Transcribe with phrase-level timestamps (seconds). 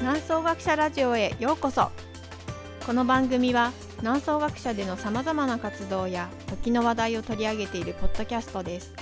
[0.00, 1.90] 南総学者ラジオへようこそ。
[2.86, 8.94] この番組は南総学者でのさまざまな活動や時の話題を取り上げているポッドキャストです。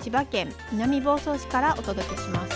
[0.00, 2.54] 千葉県南房総市からお届けします。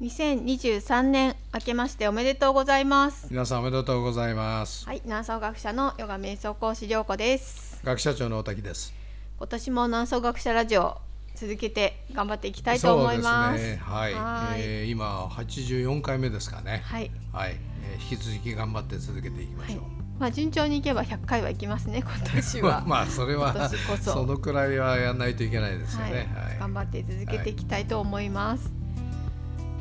[0.00, 3.28] 2023年明けましておめでとうございます。
[3.30, 4.84] 皆さんおめでとうございます。
[4.86, 7.80] はい南総学者のヨガ瞑想講師涼子です。
[7.84, 8.92] 学者長の大滝です。
[9.38, 11.05] 今年も南総学者ラジオ
[11.36, 13.58] 続けて頑張っていきたいと思います。
[13.58, 13.82] そうですね。
[13.82, 14.14] はい。
[14.14, 16.82] はいえー、今84回目ですかね。
[16.84, 17.10] はい。
[17.32, 17.56] はい。
[17.84, 19.82] えー、引き続き頑張って続けていきましょう。
[19.82, 22.84] はいまあ順調にいけば100回はいきますね今年は。
[22.88, 26.34] まあそれは今年こそそのくらいはやらないといけないですよはいね。
[26.34, 26.58] はい。
[26.58, 28.72] 頑張って続けていきたいと思います。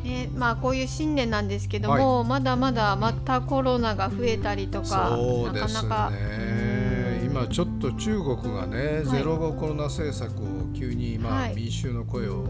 [0.03, 5.73] ね、まあこういう新年なんですけども、まだまだまたコロナが増えたりとか、そうですね。
[5.73, 11.55] なかなかうん今ちょっと中国がね、ゼロコロナ政策を急にまあ、はい。
[11.55, 12.46] 民衆の声を、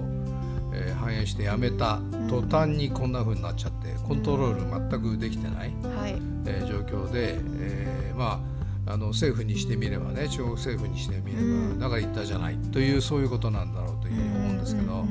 [0.74, 5.74] えー、反映してやめた途端にこんな風になっちゃってコントロール全くできてない。
[5.98, 6.16] はい。
[6.46, 8.42] えー状況で、えーま
[8.86, 11.80] あ、あの政府にしてみればね中国政府にしてみれば、うん。
[11.80, 15.08] だから言ったじゃないというそういうことなんだろうというふうに思うんですけど、うんうん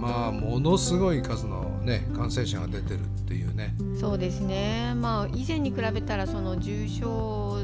[0.00, 3.74] まあものすごい数の、ね、感染者が出てるっていうね。
[3.78, 4.94] うんそうですね。
[4.96, 7.60] まあ以前に比べたらその重症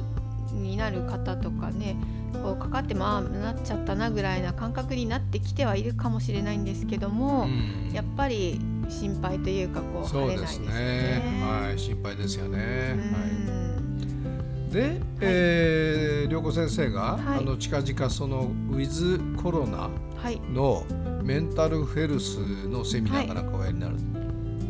[0.62, 1.96] になる方とかね、
[2.42, 7.44] こうかかってまあなっちゃったなぐらいな感覚になってきてはいるかもしれないんですけども。
[7.44, 7.92] うん。
[7.92, 10.66] やっぱり心配というかこうそうで晴れないですすね。
[10.68, 11.22] ね。
[11.42, 12.58] はい、心配ですよね。
[12.94, 13.00] うん。
[13.00, 13.06] は
[14.68, 17.38] い、で、えー涼子先生が、はい。
[17.38, 20.40] あの近々そのウィズコロナはい。
[20.52, 20.84] の
[21.22, 22.36] メンタルヘルス
[22.68, 23.96] のセミナーかなんかおやりになる、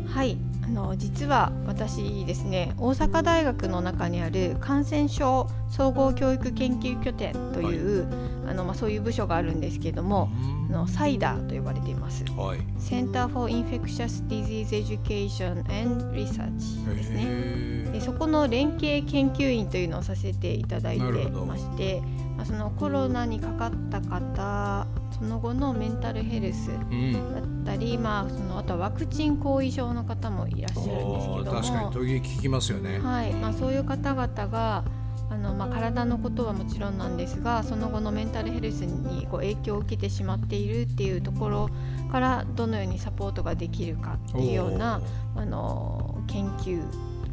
[0.07, 0.37] はい
[0.67, 8.07] あの実は私ですね大阪大学の中にある感染症総合教育研究拠点という、
[8.47, 10.29] あのまあそういう部署があるんですけども、
[10.69, 12.23] あのサイダーと呼ばれています。
[12.33, 12.59] はい。
[12.79, 17.23] Center for Infectious Disease Education and Research ですね。
[17.25, 17.67] へー
[17.97, 22.01] でそこの連携研究員というのをさせていただいてまして、
[22.35, 24.85] まあ、そのコロナにかかった方
[25.19, 27.63] その後のメンタルヘルスうん。
[27.63, 31.61] だったり、まあ、そのあとはワクチン後遺症の方もいらっしゃるんですけども。
[31.61, 32.99] 確かに時々聞きますよね。
[32.99, 33.33] はい。
[33.33, 34.83] まあ、そういう方々が
[35.29, 41.69] あの、まあ、体のことはもちろんなんですがその後のメンタルヘルスにこう影響を受けてしまっているっていうところ
[42.11, 45.01] からどのようにサポートができるかっていうような
[45.35, 46.81] あの研究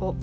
[0.00, 0.16] を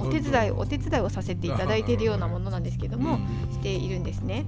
[0.00, 3.52] お手伝いお手伝いをさせていただいているようなものなんですけども、うん。
[3.52, 4.44] しているんですね。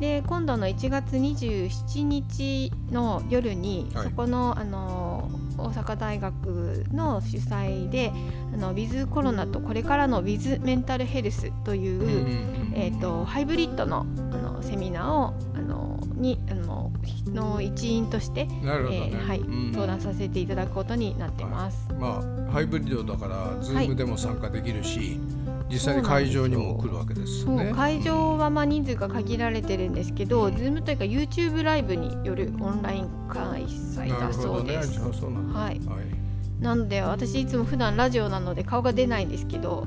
[0.00, 8.12] で今度の1月27日の夜に、はいそこのあの大阪大学の主催で
[8.54, 16.92] あのウィズコロナとこれからのウィズメンタルヘルスという、うんえー、とハイブリッドのあのセミナーをあのにあの
[17.26, 18.60] の一員として、ね。
[18.62, 21.88] えーはいうん登壇させていただくことになってます。
[21.98, 25.20] まあハイブリッドだから Zoom でも参加できるし、
[25.70, 27.72] 実際に会場にも来るわけですそうよね。
[27.72, 34.32] 会場はまあ人数が限られてるんですけど、Zoom というか YouTube ライブによるオンライン開催なだ。
[34.32, 35.00] そうです。
[35.00, 36.20] はい、はい。
[36.60, 39.86] なので私いつも普段ラジオなので顔が出ないんですけど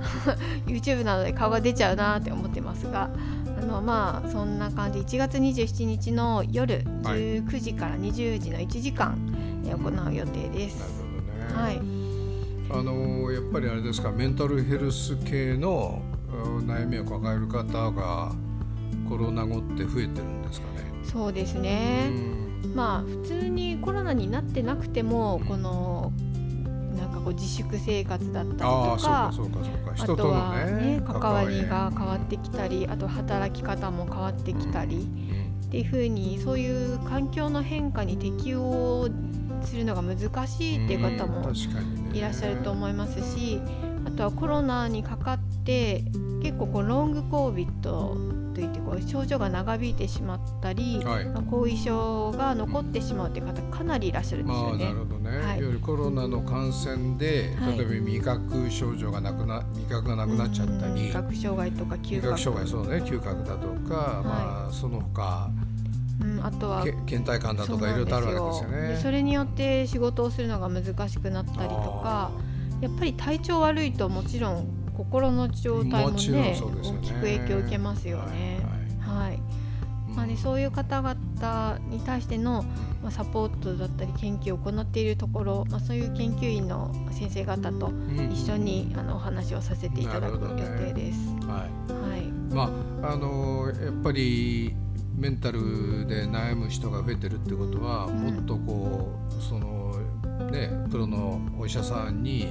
[0.66, 3.10] YouTube なので顔が出ちゃうなって思ってますが
[3.58, 9.16] あのまあそんな感じ1月27日の夜はい19時から20時の1時間、
[9.66, 10.86] えー行う予定ですな。
[10.86, 11.62] るほどね。
[11.62, 11.80] はい、
[12.72, 16.00] あのやっぱりあれですかメンタルヘルス系の
[16.32, 18.32] うん悩みを抱える方が
[19.08, 20.84] コロナ後って増えてるんですかね。
[21.02, 22.10] そうですね。
[22.62, 22.74] うん。
[22.74, 26.12] まあ普通にコロナになってなくてもこの
[26.96, 29.32] なんかこう自粛生活だったりとか
[29.96, 35.50] 人とねね関わりが変わってきたりあと働き方も変わってきたりうん。
[35.66, 39.08] っていうふうにそういう環境の変化に適応
[39.66, 41.50] するのが難しいっていう方も
[42.12, 43.60] いらっしゃると思いますし
[44.04, 46.04] あとはコロナにかかって
[46.42, 48.16] 結構こうロングコービット
[48.54, 51.24] といってこう症状が長引いてしまったり、はい。
[51.26, 54.84] まあ後遺症が残ってしまうっていう方かなりいらっしゃるんですまあよね。
[54.84, 55.40] なるほどね、はい。
[55.40, 57.78] い、わゆるコロナの感染で、はい。
[57.78, 60.98] 例えば味覚症状がなくな味覚がなくなっちゃったり、うん。
[61.06, 62.38] 味覚障害とか嗅覚。
[62.38, 62.96] 障害そうね。
[62.96, 65.50] 嗅覚だとか、まあその他
[66.20, 68.88] うん、あとはけ倦怠感だとかいろいろとあるわけですよね。
[68.88, 72.30] でそれによって仕事をするのが難しくなったりとか
[72.80, 76.60] やっぱり体調悪いともちろん心の状態もねね。
[76.60, 78.60] 大きく影響を受けますよね。
[79.00, 79.60] はい
[80.14, 82.64] まあね、そういう方々に対しての、
[83.02, 88.30] まあ、サポートだったり研究を行っているところ、まあ、そういう研究員の先生方とうん。
[88.32, 91.18] 一緒にあのお話をさせていただく予定です。
[91.46, 92.22] はいはい、
[92.52, 92.70] ま
[93.02, 94.74] ああのやっぱり
[95.20, 98.14] メンタルで悩む人が増えてるってことは、うん。
[98.34, 99.94] もっとこうその
[100.50, 102.46] ねプロのお医者さんに、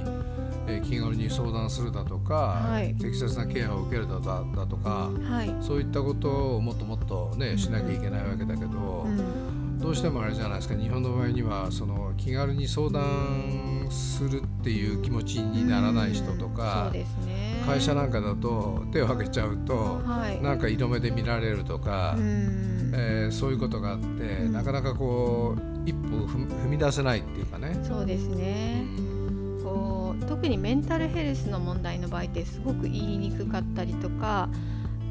[0.68, 2.94] えー気軽に相談するだとか、はい。
[2.94, 10.76] 適切なケアを受けるだだだとかはい、そういったことをもっともっとねしなきゃいけないわけだけど、うん、どうしてもあれじゃないですか。
[10.76, 16.54] 日本の場合にはその気軽に相談するっていう気持ちにならない人とうん。
[16.54, 20.42] かそう、ですね会社なんかだと手を挙げちゃうと、はい。
[20.42, 22.92] なんか色目で見られるとか、うん。
[22.94, 24.52] えーそういうことがあって、うん。
[24.52, 27.78] なかなかこう一歩踏踏み出せないっていうかね。
[27.82, 28.84] そうですね。
[29.62, 34.48] こう特にメンタルヘルスの問題の場合ってすごく言いにくかったりとか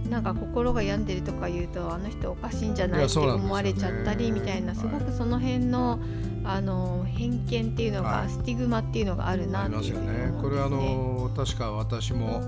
[0.10, 6.00] なんか心が病んでるとか言うとあの人おかしいんじゃないって思われちゃったりみたいなすごくその辺の
[6.44, 8.30] あの偏見っていうのが、はい。
[8.30, 10.42] スティグマっていうのがあるなあっていうふうにりますよね。
[10.42, 10.70] これはあ。
[10.70, 12.42] の確か私も、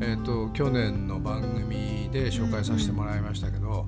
[0.00, 3.86] えー、と去年の番組で紹介させてもらいましたけど、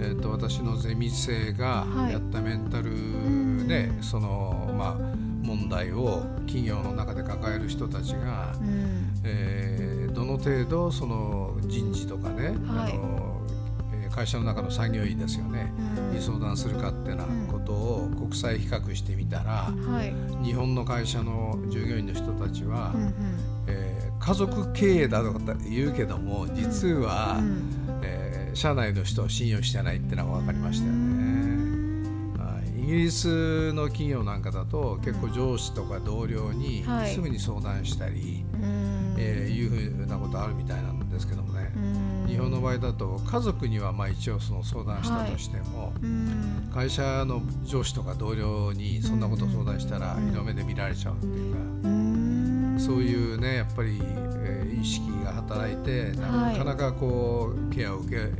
[0.00, 2.12] えー、と私のゼミ生がはい。
[2.12, 9.12] やったメンタルで、そのまあ問題を企業の中で抱える人たちが、うん。
[9.24, 12.92] えーどの程度その人事とかね、はい。
[12.92, 16.16] あのえー会社の中の作業員ですよね、うん。
[16.16, 23.14] に相談するかってなことを国際比較してみたら、はい、日本の会社の従業員の人たちは、うんうん。
[23.68, 28.00] えー家族経営だとか言うけども実は、うん。
[28.02, 32.34] えー社内の人を信用してないってのが分かりましたよね。
[32.36, 37.14] はい、イギリスの企業なんかだと結構上司とか同僚にはい。
[37.14, 39.14] すぐに相談したり、うん。
[39.16, 41.89] えーいうふうなことあるみたいなんですけどもね、うん
[42.30, 46.70] 日本の場合だと家族にはまあ一応その相談したとしても、うん。
[46.72, 50.32] 会社の上司とか同僚にそんなことを相談したらうん。
[50.32, 51.58] 色目で見られちゃうっていうか。
[51.84, 52.76] うん。
[52.78, 56.56] そういうねやっぱり、えー意識が働いてなはい。
[56.56, 58.32] かなかこうケアを受けられ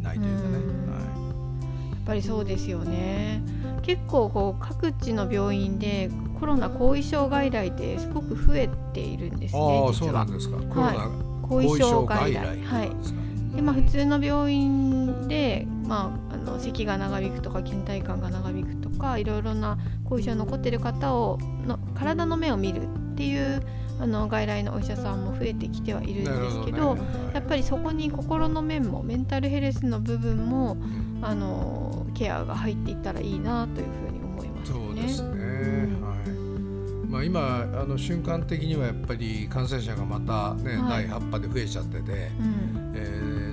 [0.00, 3.42] ないというかね、やっぱりそうですよね。
[3.82, 6.10] 結構こう各地の病院で
[6.40, 9.92] コロナ後遺症外来ってすごく増えているんですい、ねああ実は。
[9.92, 10.56] そうなんですか。
[10.56, 11.08] コロナ
[11.42, 12.62] 後遺症外来。
[12.62, 13.21] はい
[13.54, 23.62] でまあ、普通の病院で、まあ、あの咳が長引くとか倦怠感が長引くとかいろいろな後遺症残ってる方をの体の目を見るっていう
[24.00, 27.02] あの外来のお医者さんも増えてきてはいるんですけどね。
[27.34, 31.02] やっぱりそこに心の面もメンタルヘルスの部分もうん。
[31.22, 34.84] あのケアが入っていったらいいなというふうに思いますよね。
[34.84, 35.28] そうですね、
[35.86, 36.28] んはい。
[37.08, 41.08] まあ、今あの瞬間的にはやっぱり感染者がまた、ねはい。
[41.08, 42.78] 第8波で増えちゃってて、う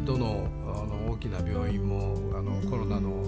[0.10, 3.24] どのあの大きな病院もあのコロナの、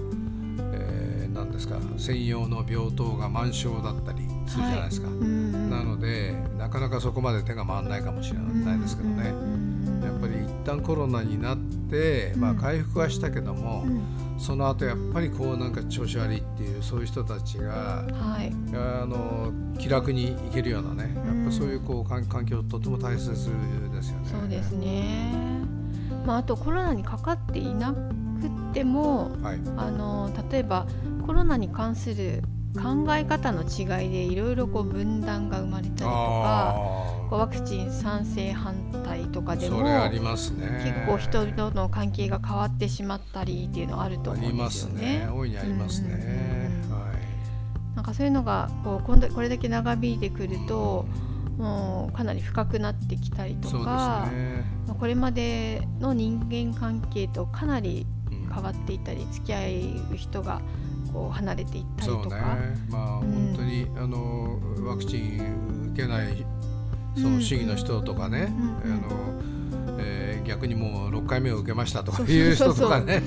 [0.73, 5.07] えー、なんですか専用の病棟が満床だったりするじゃないですか。
[5.07, 10.01] うんなのでなかなかそこまで手が回らないかもしれないですけどね、うん。
[10.03, 12.57] やっぱり一旦コロナになって、まあ、うん。
[12.57, 14.01] 回復はしたけども、うん。
[14.39, 18.51] その後やっぱりこうなんか調子悪いっていうそういう人たちがはい。
[18.73, 23.71] あの気楽に行けるようなねやっぱそういうこう環環境とても大切ですよね。
[24.25, 25.60] そうですね。
[26.25, 27.99] まあ、あとコロナにかかっていなく
[28.71, 30.87] ってもはい、あの例えば
[31.25, 32.41] コロナに関する
[32.75, 38.75] 考え方の違いでいろいろこう分断が生まれたりとかあこうワクチン賛成反
[39.05, 39.81] 対とかあでも
[40.51, 40.83] ね。
[40.83, 45.27] 結構人との関係が変わってしまったりっていうのはあるとあ思うんですすよね。
[45.27, 46.71] ありますね。
[47.95, 51.05] なんかそういうのがこう今度これだけ長引いてくると
[51.57, 54.63] もうかなり深くなってきたりとか、ね。
[54.87, 59.59] まあこれまでの人間関係とかなりうん変わっていったり付き合
[60.13, 60.61] う人が
[61.13, 62.57] こう離れていったりとか。。
[62.89, 66.45] まあ、うん本当にあのワクチン受けない
[67.15, 68.53] その主義の人とかね、
[68.83, 69.60] うんうんあの、
[70.41, 73.21] えー逆にもう6回目を受けましたとかいう人とかね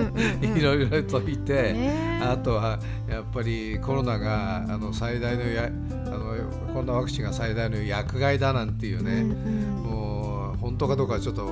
[0.42, 2.20] いろいろといて、ね。
[2.22, 5.70] あとはやっぱりコロナがあの最大のや
[6.06, 6.34] あの
[6.72, 9.90] こんなワクチンが最大の薬害だなんていうね、うんうん。
[9.90, 11.46] もう本当かどうかはちょっと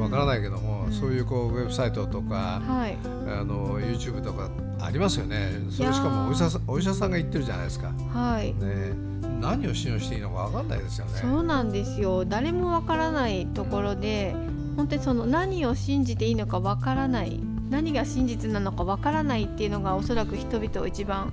[0.00, 0.92] わからないけども、うん。
[0.92, 2.96] そういうこうウェブサイトとか、はい。
[3.28, 5.52] あの YouTube とかありますよね。
[5.70, 8.92] それしかもお医者さんお医者さんが言ってるじゃないですか、ねはい、え、
[9.40, 11.12] 何を信用していいのか分かんないですよね。
[11.20, 14.34] そうなんですよ誰もわからないところで
[14.76, 17.40] 本当にその何を信じていいのかわからない
[17.70, 21.32] 何が真実なのかわからないっていうのがおそらく人々を一番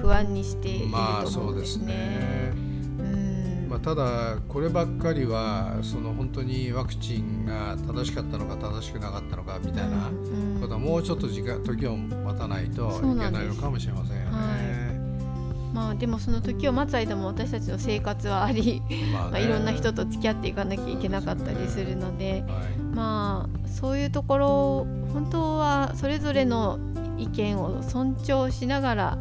[0.00, 2.52] 不安にしているまあと思うんですね。
[2.98, 14.79] うんまあ、ただこればっかりはその本当にワクチンが正しかったのか正しくなかったのかみたいなうんことはもうちょっと時間時を待たないといけないのかもしれませんよね。
[15.72, 22.94] まあでもその時を待つ間も私たちの生活はあり、ま まあ、いろんな人と付き合っていかなきゃいけなかったりするのではい。
[22.94, 26.78] まあそういうところ本当はそれぞれの
[27.18, 29.18] 意見を尊重しながら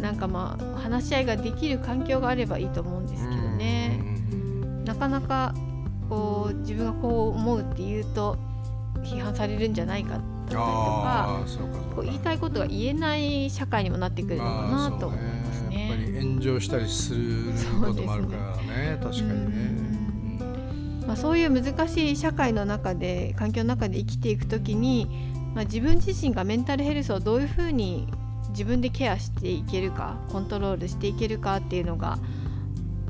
[0.00, 4.00] なんかまあ話し合いができる環境があればいいと思うんですけどね、
[4.84, 5.54] なかなか
[6.08, 8.36] こう自分がこう思うって言うと
[9.02, 11.40] 批判されるんじゃないかだったりとか
[11.94, 15.33] こう言いたいことが言えない社会にもなってくるのかなと思っぱり
[16.24, 18.98] 炎上したりすることもあるからね、ね。
[19.02, 19.94] 確かにね。
[21.06, 28.08] まあ、そういう難しい社会の中で環境の中で生きていくときに、まあ、自分自身がメンタルヘルスをどういうふうに
[28.50, 32.18] 自分でケアしていけるかコントロールしていけるかっていうのが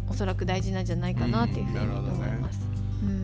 [0.09, 2.65] おそらく大事なんじゃないかなっていうふうに思います。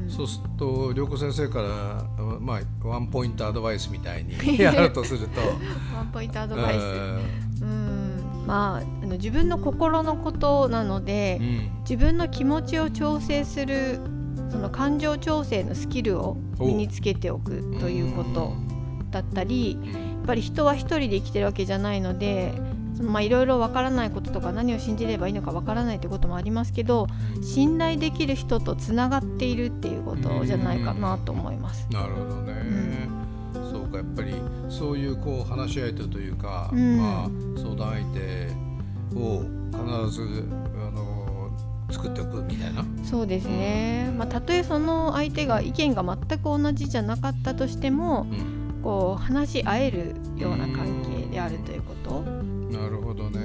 [0.09, 5.41] そうすると涼子先生から、まあ、ワンポイントアドバイスみたいに やるとすると。
[5.97, 7.50] ワンポイントアドバイス、うん
[8.51, 14.01] まあ、あの自分の心のことなので、うん、自分の気持ちを調整する
[14.51, 18.57] その感情調整のスキルを身につけておくということ
[19.13, 19.79] だったりや
[20.25, 22.53] っぱり人は一人で生きてるわけじゃないので
[23.21, 27.07] いろいろわからないこととか何を信じればいいのかわからないということもありますけど
[27.41, 31.87] 信頼できる人とつながっているっていうことじゃないかなと思います。
[31.91, 32.50] なるほどね、
[34.01, 34.35] やっぱり
[34.71, 38.49] そういうこう話し相手というか、うん、まあ、相談相手
[39.15, 41.51] を必ずあの
[41.91, 42.83] 作っておくみたいな。
[43.05, 48.27] そうですね、うん、まあ、たとえその相手が意見が全く同じじゃなかったとしても、
[48.83, 52.23] こう話し合えるような関係であるということ。
[52.71, 53.39] なるほどね、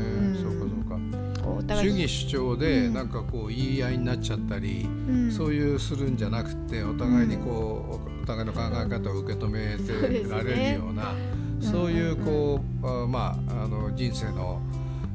[1.59, 11.13] うん、そうかそうか主義主張でなんかこう言い合いになっちゃったり、うん、そういうするんじゃなくてお互いにこう、お互いの考え方を受け止めてられるような
[11.61, 14.61] そういうこう、まああの人生の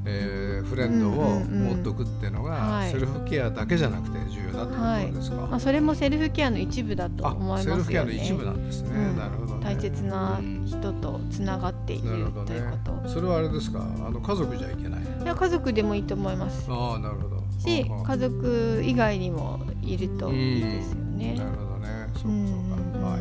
[0.07, 7.85] えー、フレンドを持っておくっていうのが、セルフケアだけじゃなくて重要だということですか、はい、まあ、それもセルフケアの一部だと思いますよね。
[7.85, 13.83] セルフケアの一部なんですね、うん、なるほど、ね、大切な人とつながっている、うん、ということ、それはあれですか？
[13.83, 16.67] あの家族じゃいけないいや家族でもいいと思います。
[16.71, 17.41] ああなるほど。
[17.59, 22.09] し家族以外にもいるといいですよね、なるほどね。
[22.15, 23.21] そうかそうか、はい。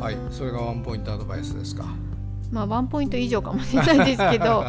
[0.00, 1.84] はい、はい、それがワンポイントアドバイスですか。
[2.52, 4.64] まあ、ワンポイント以上かもしれないですけど、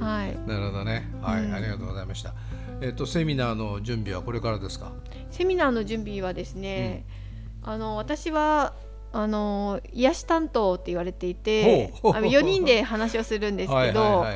[0.00, 2.32] はい、なるほどね、はい、うん、ありがとうございました。
[2.80, 4.92] えっ、ー、とセミナーの準備はこれからですか？
[5.30, 7.04] セミナーの準備はですね、
[7.64, 8.72] うん、あの私は
[9.16, 14.26] あの癒し担当って言われていて あの4人で話をするんですけど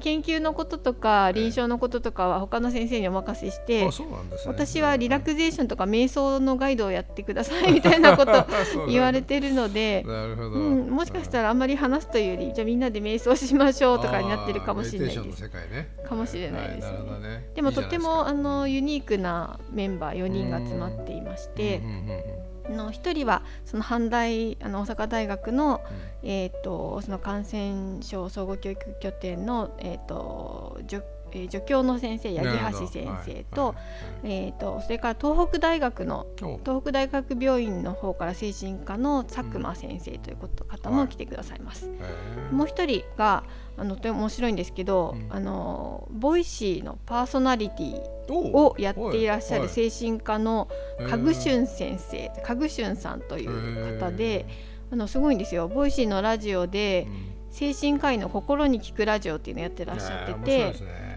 [0.00, 3.90] 研究のこととか臨床のこととかは他の先生にお任せして、ね、
[4.46, 8.32] 私はリラクゼーションとか瞑想のガイドをやってください みたいなこと
[8.88, 15.42] 言われてるのでうん、もしかしたらあんまり話すというよりじゃあみんなで瞑想しましょうとかになってるかもしれないです。
[15.42, 16.98] ね、かもしれないですね。
[17.20, 17.44] ね。
[17.54, 21.78] でもとてもあのユニークなメンバー4人が集まっていまして。
[21.78, 25.82] うんうんうんうんの1人はその阪大あの大阪大学の
[26.22, 31.02] うん、えーと、その感染症総合教育拠点の、えーと、助
[31.34, 33.74] え助教の先生八木橋先生とは
[34.22, 41.88] い、えーと、それから東北大学の東北大学病院の方から精神科の佐久間先生ということ方も来てくださいます。
[41.88, 41.92] は
[42.50, 43.44] い、もう一人が
[43.76, 50.68] あのとても面白いんですけど、うん、あの Voicy のパーソナリティをやっていらっしゃる精神科の
[51.10, 54.46] カグシュン先生カグシュンさんという方で
[54.92, 55.66] あのすごいんですよ。
[55.66, 57.08] Voicy のラジオで、
[57.50, 60.74] 精神科医の心に聞くラジオっていうのをやってらっしゃってて。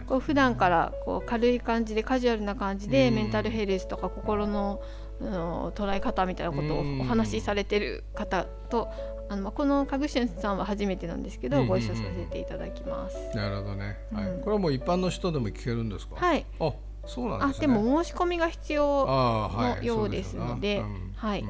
[0.07, 4.81] こう普段からこう軽い感じでカジュアルな感じでメンタルヘルスとか心の
[5.19, 8.87] の捉え方みたいなことをお話しされてる方と
[9.29, 13.17] あのこのカグシュンさんは初めてなんですけど、ご一緒させていただきます。
[13.35, 16.15] なるほどね、はい、これはもう一般の人でも聞けるんですか？
[16.15, 16.45] はい。
[16.59, 16.71] あ、
[17.05, 20.83] そうなんです、ね、あ、でも申し込みが必要のようですので、
[21.15, 21.43] はい。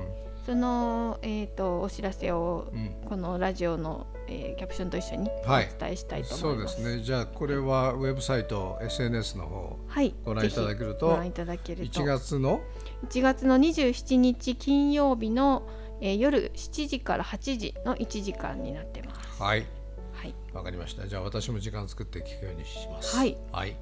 [0.48, 2.72] そのえっ、とお知らせを、
[3.06, 6.76] このラジオの、えー、キャプションと一緒にお伝えしたいと思います。
[6.78, 7.04] そうですね。
[7.04, 12.62] じゃあこれはウェブサイト、SNS の方、はい、ご覧いただけると、ご覧いただけると1月の
[13.10, 15.68] ？1月の27日金曜日の
[16.00, 19.42] えー、夜7時から8時の1時間になってます。
[19.42, 19.66] はい。
[20.14, 20.36] はい。
[20.54, 21.08] わかりました。
[21.08, 23.16] じゃあ私も時間作って聞くようにします。
[23.16, 23.38] はい。
[23.52, 23.76] はい。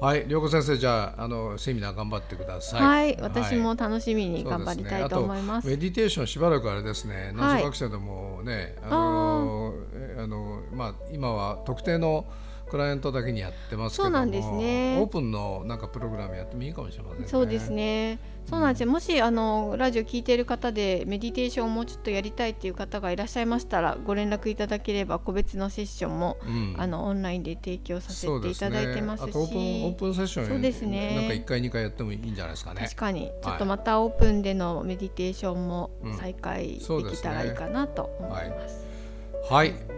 [0.00, 2.82] はい、涼子先生じゃああのセミナー頑張ってください。
[2.82, 5.64] はい、私も楽しみに頑張りたいと思います。
[5.64, 7.32] すね、メディテーションしばらくあれですね。
[7.34, 9.74] 謎学者でもね、あの
[10.18, 12.26] あのまあ今は特定の
[12.70, 14.98] クライアントだけにやってますけども、そうなんですね。
[15.00, 17.28] オープンのなんかプログラムやってもいいかもしれませんね。
[17.28, 18.18] そうですね。
[18.46, 18.90] そうなんですよ。
[18.90, 31.16] もしあのラジオ聞いている方でメディテーションをもうちょっとやりたいっていう方がいらっしゃいましたらご連絡いただければ個別のセッションも、うん、あのオンラインで提供させていただいてますし、ね、オープンオープンセッションそうですね。
[31.16, 32.82] なんか1回2回やってもいいんじゃないですかね。
[32.82, 33.30] 確かに。
[33.42, 38.40] ちょっとまたオープンでのメディテーションも再開できたらいいかなと思います。
[38.40, 38.93] はい、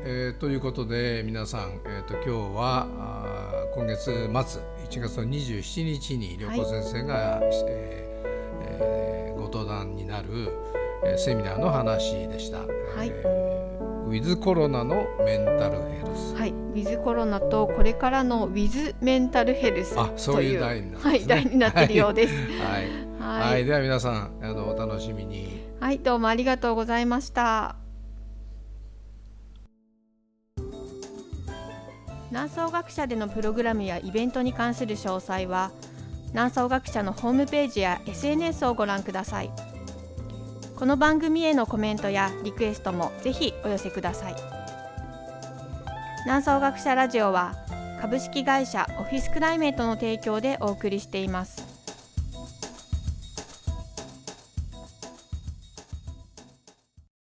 [0.04, 10.26] えー、ということで皆さん、えーと、今日はあ今月末1月の27日に良子先生が、はい、えーえー、ご登壇になる、
[11.04, 12.58] えー、セミナーの話でした。
[12.58, 13.56] はいえー
[14.06, 16.36] ウィズコロナのメンタルヘルス。
[16.36, 22.34] はい、ウィズコロナとこれからのウィズメンタルヘルスあ、そういう題にな、ね、はい、題になっているようです。
[22.34, 22.88] はい、
[23.18, 25.60] はい、はい、では皆さんあのお楽しみに。
[25.80, 27.85] はい、どうもありがとうございました。
[32.30, 35.70] 南総学者でのプログラムやイベントに関する詳細は
[36.28, 39.50] 南総学者のホームページや SNS をご覧ください。
[40.76, 44.36] この番組へのコメントやリクエストもぜひお寄せください
[46.26, 47.54] 南総学者ラジオは
[47.98, 51.65] 株式会社オフィスクライメートの提供でお送りしています